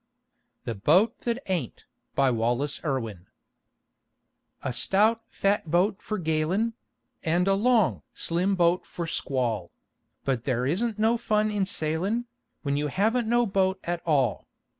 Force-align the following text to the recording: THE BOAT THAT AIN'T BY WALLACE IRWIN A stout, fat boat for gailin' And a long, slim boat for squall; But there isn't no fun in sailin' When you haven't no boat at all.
THE 0.65 0.73
BOAT 0.73 1.21
THAT 1.21 1.43
AIN'T 1.45 1.83
BY 2.15 2.31
WALLACE 2.31 2.79
IRWIN 2.83 3.27
A 4.63 4.73
stout, 4.73 5.21
fat 5.29 5.69
boat 5.69 6.01
for 6.01 6.17
gailin' 6.17 6.73
And 7.21 7.47
a 7.47 7.53
long, 7.53 8.01
slim 8.11 8.55
boat 8.55 8.87
for 8.87 9.05
squall; 9.05 9.69
But 10.25 10.45
there 10.45 10.65
isn't 10.65 10.97
no 10.97 11.17
fun 11.19 11.51
in 11.51 11.67
sailin' 11.67 12.25
When 12.63 12.77
you 12.77 12.87
haven't 12.87 13.27
no 13.27 13.45
boat 13.45 13.79
at 13.83 14.01
all. 14.03 14.47